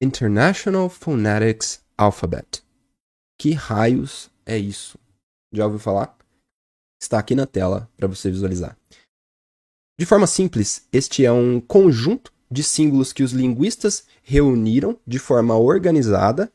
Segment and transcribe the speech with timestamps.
[0.00, 2.62] International Phonetics Alphabet.
[3.36, 4.96] Que raios é isso?
[5.52, 6.16] Já ouviu falar?
[7.02, 8.78] Está aqui na tela para você visualizar.
[9.98, 15.56] De forma simples, este é um conjunto de símbolos que os linguistas reuniram de forma
[15.56, 16.48] organizada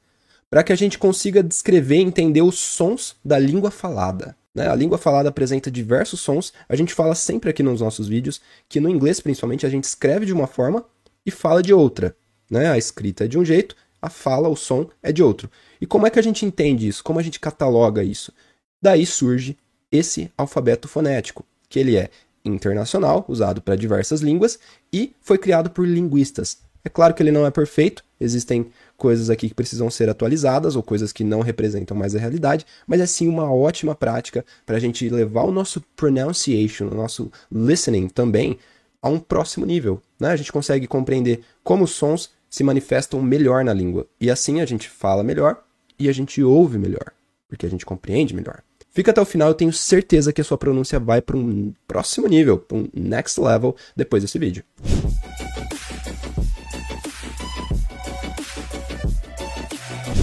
[0.50, 4.38] para que a gente consiga descrever e entender os sons da língua falada.
[4.56, 4.70] Né?
[4.70, 6.54] A língua falada apresenta diversos sons.
[6.70, 8.40] A gente fala sempre aqui nos nossos vídeos
[8.70, 10.86] que no inglês, principalmente, a gente escreve de uma forma
[11.26, 12.16] e fala de outra.
[12.50, 12.70] Né?
[12.70, 15.50] A escrita é de um jeito, a fala, o som é de outro.
[15.80, 17.04] E como é que a gente entende isso?
[17.04, 18.34] Como a gente cataloga isso?
[18.82, 19.58] Daí surge
[19.92, 22.10] esse alfabeto fonético, que ele é
[22.44, 24.60] internacional, usado para diversas línguas,
[24.92, 26.58] e foi criado por linguistas.
[26.84, 30.84] É claro que ele não é perfeito, existem coisas aqui que precisam ser atualizadas ou
[30.84, 34.80] coisas que não representam mais a realidade, mas é sim uma ótima prática para a
[34.80, 38.58] gente levar o nosso pronunciation, o nosso listening também
[39.02, 40.02] a um próximo nível.
[40.20, 40.30] Né?
[40.30, 44.66] A gente consegue compreender como os sons se manifestam melhor na língua e assim a
[44.68, 45.64] gente fala melhor
[45.98, 47.12] e a gente ouve melhor,
[47.48, 48.62] porque a gente compreende melhor.
[48.92, 52.28] Fica até o final, eu tenho certeza que a sua pronúncia vai para um próximo
[52.28, 54.64] nível, para um next level depois desse vídeo.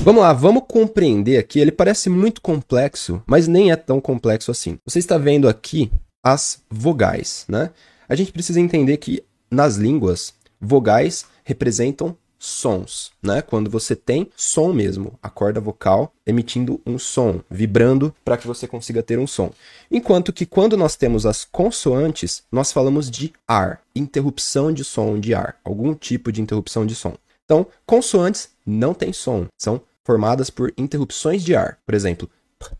[0.05, 1.58] Vamos lá, vamos compreender aqui.
[1.58, 4.78] Ele parece muito complexo, mas nem é tão complexo assim.
[4.86, 5.90] Você está vendo aqui
[6.22, 7.72] as vogais, né?
[8.08, 13.42] A gente precisa entender que nas línguas, vogais representam sons, né?
[13.42, 18.66] Quando você tem som mesmo, a corda vocal emitindo um som, vibrando para que você
[18.66, 19.52] consiga ter um som.
[19.91, 25.34] Enquanto que quando nós temos as consoantes, nós falamos de ar, interrupção de som de
[25.34, 27.14] ar, algum tipo de interrupção de som.
[27.44, 31.78] Então, consoantes não têm som, são formadas por interrupções de ar.
[31.84, 32.70] Por exemplo, p,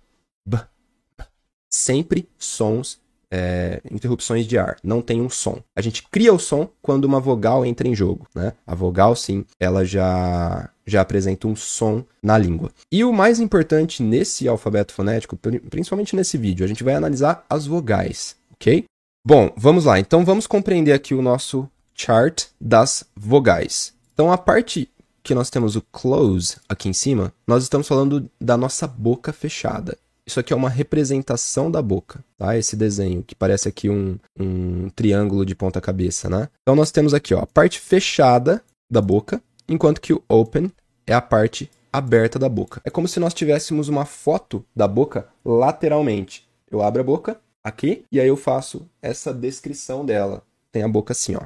[0.47, 0.59] b,
[1.69, 2.99] sempre sons
[3.31, 5.63] é, interrupções de ar, não tem um som.
[5.77, 8.53] A gente cria o som quando uma vogal entra em jogo, né?
[8.67, 12.73] A vogal, sim, ela já já apresenta um som na língua.
[12.91, 17.65] E o mais importante nesse alfabeto fonético, principalmente nesse vídeo, a gente vai analisar as
[17.65, 18.85] vogais, ok?
[19.25, 20.01] Bom, vamos lá.
[20.01, 23.95] Então vamos compreender aqui o nosso chart das vogais.
[24.13, 24.91] Então a parte
[25.23, 29.97] que nós temos o close aqui em cima, nós estamos falando da nossa boca fechada.
[30.31, 32.57] Isso aqui é uma representação da boca, tá?
[32.57, 36.49] Esse desenho, que parece aqui um, um triângulo de ponta cabeça, né?
[36.63, 40.71] Então nós temos aqui, ó, a parte fechada da boca, enquanto que o open
[41.05, 42.81] é a parte aberta da boca.
[42.85, 46.49] É como se nós tivéssemos uma foto da boca lateralmente.
[46.71, 50.45] Eu abro a boca aqui e aí eu faço essa descrição dela.
[50.71, 51.41] Tem a boca assim, ó.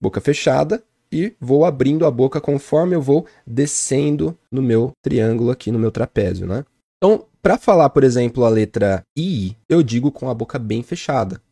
[0.00, 5.70] Boca fechada e vou abrindo a boca conforme eu vou descendo no meu triângulo aqui,
[5.70, 6.64] no meu trapézio, né?
[6.96, 11.42] Então, para falar, por exemplo, a letra I, eu digo com a boca bem fechada.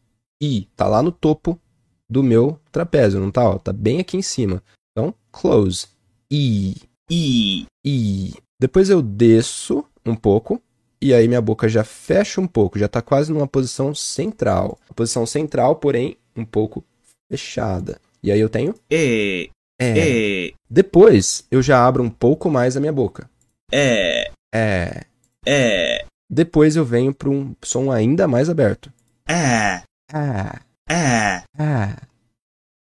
[0.42, 1.60] I tá lá no topo
[2.08, 3.46] do meu trapézio, não tá?
[3.46, 4.62] Ó, tá bem aqui em cima.
[4.90, 5.88] Então, close.
[6.32, 6.76] I.
[7.10, 7.66] I.
[7.84, 8.32] I.
[8.58, 10.62] Depois eu desço um pouco
[10.98, 14.78] e aí minha boca já fecha um pouco, já tá quase numa posição central.
[14.96, 16.82] posição central, porém, um pouco
[17.30, 18.00] fechada.
[18.22, 19.50] E aí eu tenho E.
[19.78, 19.98] é.
[19.98, 20.54] E.
[20.70, 23.28] Depois eu já abro um pouco mais a minha boca.
[23.70, 24.30] É.
[24.54, 25.11] É.
[25.46, 26.04] É.
[26.30, 28.92] Depois eu venho para um som ainda mais aberto.
[29.28, 29.82] É.
[30.12, 31.42] Ah, É.
[31.58, 31.96] ah.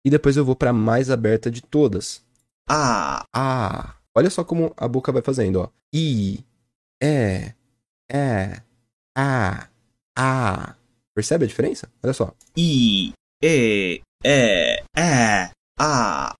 [0.05, 2.23] E depois eu vou para a mais aberta de todas.
[2.69, 3.25] Ah.
[3.35, 3.95] Ah.
[4.15, 5.69] Olha só como a boca vai fazendo, ó.
[5.95, 6.45] I,
[7.03, 7.55] é,
[8.11, 8.61] é,
[9.17, 9.69] a,
[10.17, 10.75] a.
[11.15, 11.89] Percebe a diferença?
[12.03, 12.33] Olha só.
[12.57, 13.13] I.
[13.43, 14.01] E.
[14.23, 14.83] É.
[14.97, 15.51] É.
[15.79, 16.35] A.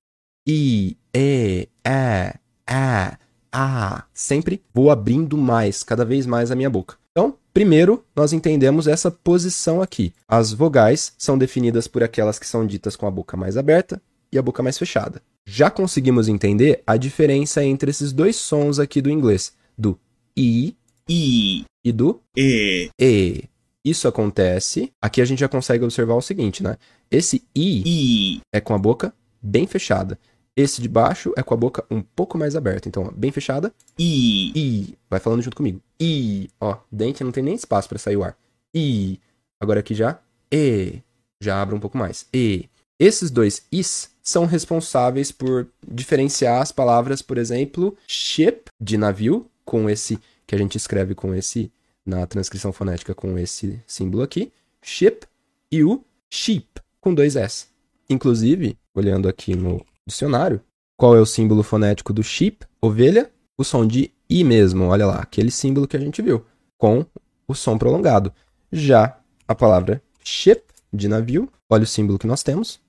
[0.49, 2.35] I, e, é,
[2.67, 3.19] a,
[3.53, 4.05] a.
[4.13, 6.97] Sempre vou abrindo mais, cada vez mais a minha boca.
[7.11, 10.13] Então, primeiro, nós entendemos essa posição aqui.
[10.29, 14.01] As vogais são definidas por aquelas que são ditas com a boca mais aberta
[14.33, 15.21] e a boca mais fechada.
[15.47, 19.99] Já conseguimos entender a diferença entre esses dois sons aqui do inglês, do
[20.37, 20.77] i
[21.09, 21.65] I.
[21.85, 22.89] e do E.
[23.01, 23.45] e.
[23.85, 26.77] Isso acontece, aqui a gente já consegue observar o seguinte, né?
[27.11, 28.41] Esse i I.
[28.53, 29.13] é com a boca
[29.43, 30.19] bem fechada.
[30.61, 32.87] Esse de baixo é com a boca um pouco mais aberta.
[32.87, 33.73] Então, ó, bem fechada.
[33.99, 34.53] I.
[34.55, 34.99] I.
[35.09, 35.81] Vai falando junto comigo.
[35.99, 36.51] I.
[36.61, 38.37] Ó, dente não tem nem espaço para sair o ar.
[38.75, 39.19] I.
[39.59, 40.21] Agora aqui já.
[40.53, 41.01] E.
[41.41, 42.27] Já abre um pouco mais.
[42.35, 42.69] E.
[42.99, 49.89] Esses dois is são responsáveis por diferenciar as palavras, por exemplo, ship, de navio, com
[49.89, 51.73] esse que a gente escreve com esse
[52.05, 54.53] na transcrição fonética com esse símbolo aqui,
[54.83, 55.27] ship,
[55.73, 56.69] e o sheep,
[57.01, 57.67] com dois S.
[58.11, 60.61] Inclusive, olhando aqui no dicionário,
[60.97, 63.31] qual é o símbolo fonético do sheep, ovelha?
[63.59, 66.45] O som de I mesmo, olha lá, aquele símbolo que a gente viu,
[66.79, 67.05] com
[67.49, 68.33] o som prolongado.
[68.71, 70.63] Já a palavra ship,
[70.93, 72.81] de navio, olha o símbolo que nós temos,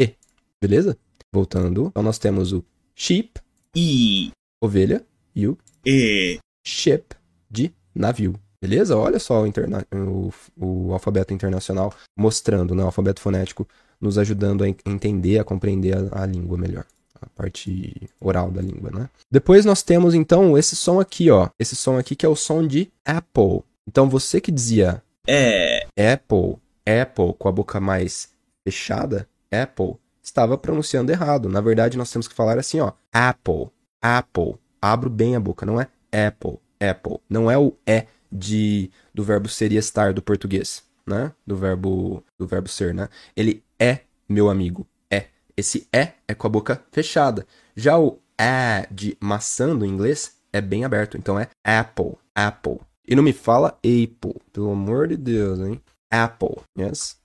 [0.00, 0.14] E,
[0.60, 0.96] beleza?
[1.32, 2.64] Voltando, então nós temos o
[2.94, 3.40] sheep,
[3.74, 4.30] i,
[4.62, 5.04] ovelha,
[5.34, 7.14] e o e, ship
[7.50, 8.34] de navio.
[8.60, 8.96] Beleza?
[8.96, 12.82] Olha só o, interna- o- o alfabeto internacional mostrando, né?
[12.82, 13.68] O alfabeto fonético
[14.00, 16.84] nos ajudando a en- entender, a compreender a, a língua melhor.
[17.20, 19.08] A parte oral da língua, né?
[19.30, 21.48] Depois nós temos, então, esse som aqui, ó.
[21.58, 23.62] Esse som aqui que é o som de Apple.
[23.88, 28.28] Então, você que dizia é, Apple, Apple com a boca mais
[28.64, 31.48] fechada, Apple, estava pronunciando errado.
[31.48, 33.68] Na verdade, nós temos que falar assim, ó, Apple,
[34.02, 34.56] Apple.
[34.80, 37.18] Abro bem a boca, não é Apple, Apple.
[37.30, 41.32] Não é o é de do verbo ser e estar do português, né?
[41.46, 43.08] Do verbo do verbo ser, né?
[43.34, 45.26] Ele é meu amigo, é.
[45.56, 47.46] Esse é é com a boca fechada.
[47.74, 52.78] Já o é de maçã do inglês é bem aberto, então é Apple, Apple.
[53.06, 55.80] E não me fala Apple, pelo amor de Deus, hein?
[56.10, 57.16] Apple, yes?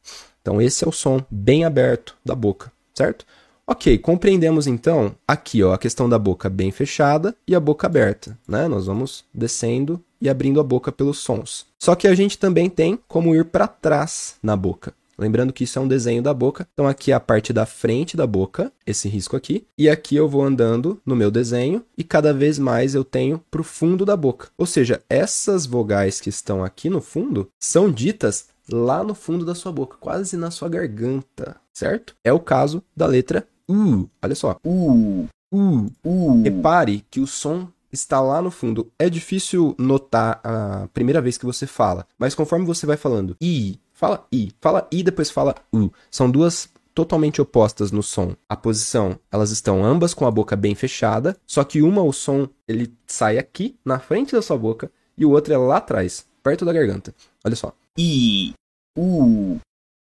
[0.41, 3.25] Então esse é o som bem aberto da boca, certo?
[3.65, 8.37] Ok, compreendemos então aqui ó, a questão da boca bem fechada e a boca aberta,
[8.47, 8.67] né?
[8.67, 11.65] Nós vamos descendo e abrindo a boca pelos sons.
[11.79, 14.93] Só que a gente também tem como ir para trás na boca.
[15.17, 16.67] Lembrando que isso é um desenho da boca.
[16.73, 20.27] Então aqui é a parte da frente da boca, esse risco aqui, e aqui eu
[20.27, 24.49] vou andando no meu desenho e cada vez mais eu tenho pro fundo da boca.
[24.57, 29.55] Ou seja, essas vogais que estão aqui no fundo são ditas lá no fundo da
[29.55, 32.15] sua boca, quase na sua garganta, certo?
[32.23, 34.07] É o caso da letra U.
[34.21, 34.57] Olha só.
[34.65, 35.91] u, U.
[36.03, 38.91] u, Repare que o som está lá no fundo.
[38.97, 43.79] É difícil notar a primeira vez que você fala, mas conforme você vai falando I,
[44.01, 45.91] fala I, fala I, depois fala U.
[46.09, 48.35] São duas totalmente opostas no som.
[48.49, 52.49] A posição, elas estão ambas com a boca bem fechada, só que uma o som
[52.67, 56.65] ele sai aqui na frente da sua boca e o outro é lá atrás, perto
[56.65, 57.13] da garganta.
[57.45, 57.73] Olha só.
[57.95, 58.53] i,
[58.97, 59.59] u,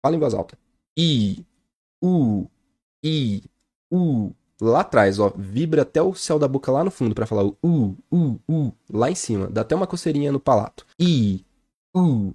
[0.05, 0.59] Fala em voz alta.
[0.99, 1.45] I,
[2.05, 2.47] U,
[3.03, 3.43] I,
[3.91, 4.31] U.
[4.61, 5.33] Lá atrás, ó.
[5.37, 8.73] Vibra até o céu da boca lá no fundo pra falar o U, U, U.
[8.91, 9.49] Lá em cima.
[9.49, 10.87] Dá até uma coceirinha no palato.
[11.01, 11.45] I,
[11.95, 12.33] U,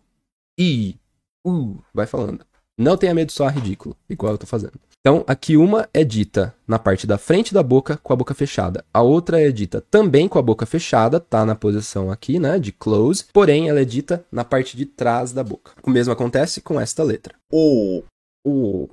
[0.60, 1.00] I,
[1.46, 1.78] U.
[1.94, 2.46] Vai falando.
[2.78, 4.74] Não tenha medo de soar ridículo, igual eu tô fazendo.
[5.00, 8.86] Então, aqui uma é dita na parte da frente da boca com a boca fechada.
[8.94, 12.72] A outra é dita também com a boca fechada, tá na posição aqui, né, de
[12.72, 15.72] close, porém ela é dita na parte de trás da boca.
[15.84, 17.36] O mesmo acontece com esta letra.
[17.52, 18.04] o,
[18.46, 18.90] O,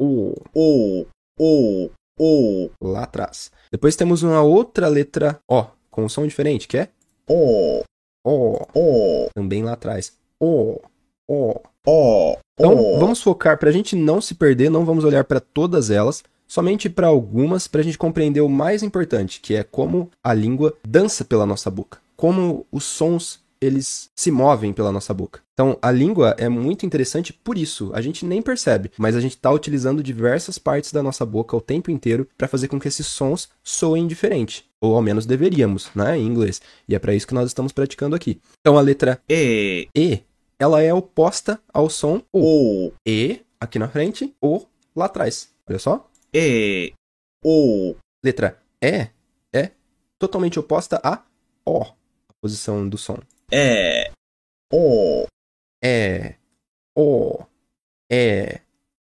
[0.00, 1.06] o, o,
[1.38, 3.50] o, o, lá atrás.
[3.70, 6.88] Depois temos uma outra letra O, com um som diferente, que é
[7.28, 7.82] o,
[8.24, 10.16] O, o, também lá atrás.
[10.40, 10.80] O,
[11.28, 11.60] O.
[11.88, 15.90] o, Então, vamos focar para a gente não se perder, não vamos olhar para todas
[15.90, 20.34] elas, somente para algumas, para a gente compreender o mais importante, que é como a
[20.34, 25.40] língua dança pela nossa boca, como os sons eles se movem pela nossa boca.
[25.52, 27.90] Então, a língua é muito interessante por isso.
[27.92, 31.60] A gente nem percebe, mas a gente está utilizando diversas partes da nossa boca o
[31.60, 34.64] tempo inteiro para fazer com que esses sons soem diferente.
[34.80, 36.62] Ou ao menos deveríamos, né, em inglês.
[36.88, 38.40] E é para isso que nós estamos praticando aqui.
[38.60, 40.20] Então, a letra e, E,
[40.58, 42.92] ela é oposta ao som O.
[43.06, 45.52] E aqui na frente, O lá atrás.
[45.68, 46.08] Olha só.
[46.34, 46.92] e,
[47.44, 47.94] o,
[48.24, 49.08] Letra E
[49.52, 49.72] é
[50.18, 51.22] totalmente oposta a
[51.64, 53.18] O, a posição do som.
[53.52, 54.10] é,
[54.72, 55.26] o,
[55.82, 56.34] É,
[56.96, 57.38] O,
[58.10, 58.60] É,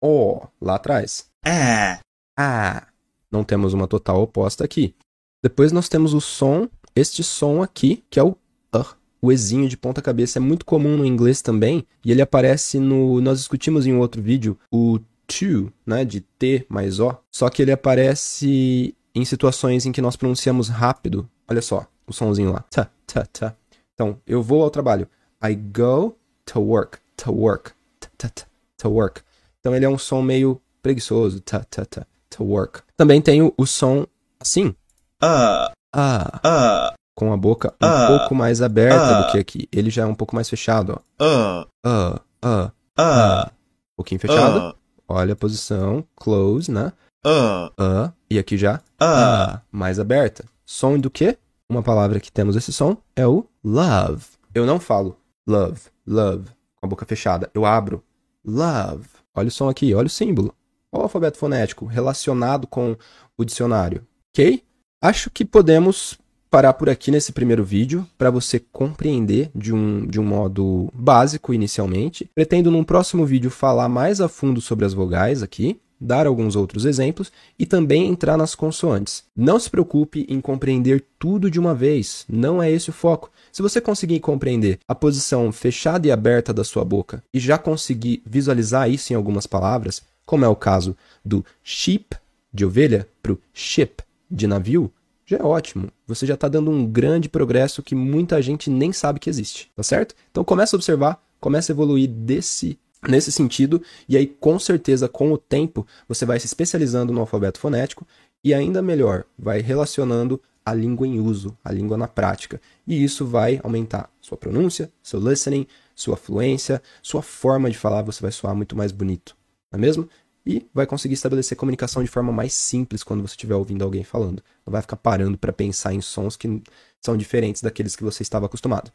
[0.03, 1.29] O lá atrás.
[1.45, 1.99] é,
[2.37, 2.87] A.
[3.31, 4.95] Não temos uma total oposta aqui.
[5.43, 8.35] Depois nós temos o som, este som aqui, que é o
[8.73, 8.97] R.
[9.21, 13.19] O Ezinho de ponta cabeça é muito comum no inglês também, e ele aparece no.
[13.21, 17.61] Nós discutimos em um outro vídeo o to, né, de T mais O, só que
[17.61, 21.29] ele aparece em situações em que nós pronunciamos rápido.
[21.47, 22.63] Olha só, o somzinho lá.
[22.69, 23.55] Ta, ta, ta.
[23.93, 25.07] Então, eu vou ao trabalho.
[25.43, 28.45] I go to work, to work, ta, ta, ta,
[28.77, 29.21] to work.
[29.59, 32.81] Então ele é um som meio preguiçoso, ta, ta, ta, to work.
[32.95, 34.05] Também tem o, o som
[34.39, 34.73] assim,
[35.21, 38.07] a, ah, a, com a boca um Ah.
[38.07, 39.21] pouco mais aberta Ah.
[39.23, 39.67] do que aqui.
[39.73, 41.25] Ele já é um pouco mais fechado, ó.
[41.25, 44.73] a, Ah, ah, a, um pouquinho fechado.
[45.05, 46.93] Olha a posição, close, né?
[47.25, 50.45] a, Ah, e aqui já ah, mais aberta.
[50.65, 51.37] Som do quê?
[51.69, 54.23] Uma palavra que temos esse som é o love.
[54.55, 56.47] Eu não falo love, love
[56.77, 57.49] com a boca fechada.
[57.53, 58.01] Eu abro
[58.45, 59.05] love.
[59.35, 60.53] Olha o som aqui, olha o símbolo.
[60.91, 62.95] Olha o alfabeto fonético relacionado com
[63.37, 64.05] o dicionário.
[64.33, 64.63] Ok?
[65.01, 66.17] Acho que podemos
[66.49, 71.53] parar por aqui nesse primeiro vídeo para você compreender de um, de um modo básico
[71.53, 72.29] inicialmente.
[72.33, 76.85] Pretendo num próximo vídeo falar mais a fundo sobre as vogais aqui, dar alguns outros
[76.85, 79.23] exemplos e também entrar nas consoantes.
[79.35, 83.29] Não se preocupe em compreender tudo de uma vez, não é esse o foco.
[83.51, 88.23] Se você conseguir compreender a posição fechada e aberta da sua boca e já conseguir
[88.25, 92.15] visualizar isso em algumas palavras, como é o caso do sheep,
[92.53, 94.01] de ovelha, para o ship,
[94.31, 94.91] de navio,
[95.29, 95.91] já é ótimo.
[96.07, 99.83] Você já está dando um grande progresso que muita gente nem sabe que existe, tá
[99.83, 100.15] certo?
[100.31, 105.31] Então começa a observar, começa a evoluir desse nesse sentido, e aí com certeza com
[105.31, 108.05] o tempo você vai se especializando no alfabeto fonético
[108.43, 112.59] e ainda melhor, vai relacionando a língua em uso, a língua na prática.
[112.85, 118.21] E isso vai aumentar sua pronúncia, seu listening, sua fluência, sua forma de falar, você
[118.21, 119.33] vai soar muito mais bonito,
[119.71, 120.09] não é mesmo?
[120.49, 124.41] E vai conseguir estabelecer comunicação de forma mais simples quando você estiver ouvindo alguém falando.
[124.65, 126.63] Não vai ficar parando para pensar em sons que
[126.99, 128.91] são diferentes daqueles que você estava acostumado.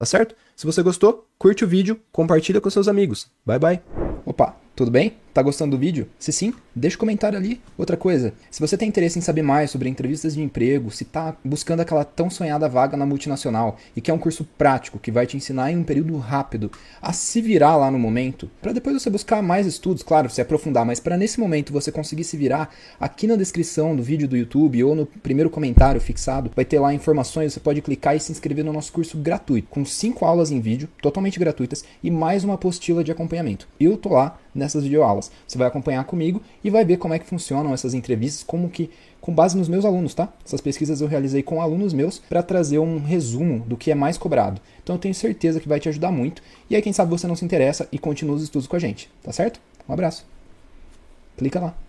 [0.00, 0.34] Tá certo?
[0.56, 3.30] Se você gostou, curte o vídeo, compartilha com seus amigos.
[3.46, 3.82] Bye bye.
[4.26, 5.16] Opa, tudo bem?
[5.36, 6.08] Tá gostando do vídeo?
[6.18, 7.60] Se sim, deixa um comentário ali.
[7.76, 11.36] Outra coisa, se você tem interesse em saber mais sobre entrevistas de emprego, se tá
[11.44, 15.36] buscando aquela tão sonhada vaga na multinacional e quer um curso prático que vai te
[15.36, 19.42] ensinar em um período rápido a se virar lá no momento, para depois você buscar
[19.42, 23.36] mais estudos, claro, se aprofundar, mas para nesse momento você conseguir se virar, aqui na
[23.36, 27.60] descrição do vídeo do YouTube ou no primeiro comentário fixado, vai ter lá informações, você
[27.60, 31.38] pode clicar e se inscrever no nosso curso gratuito, com cinco aulas em vídeo, totalmente
[31.38, 33.68] gratuitas e mais uma apostila de acompanhamento.
[33.78, 35.25] Eu tô lá nessas videoaulas.
[35.46, 38.90] Você vai acompanhar comigo e vai ver como é que funcionam essas entrevistas, como que
[39.20, 40.32] com base nos meus alunos, tá?
[40.44, 44.16] Essas pesquisas eu realizei com alunos meus para trazer um resumo do que é mais
[44.16, 44.60] cobrado.
[44.82, 46.42] Então eu tenho certeza que vai te ajudar muito.
[46.70, 49.10] E aí quem sabe você não se interessa e continua os estudos com a gente,
[49.22, 49.60] tá certo?
[49.88, 50.24] Um abraço.
[51.36, 51.85] Clica lá.